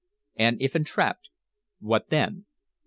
[0.35, 1.29] "And if entrapped,
[1.79, 2.45] what then?"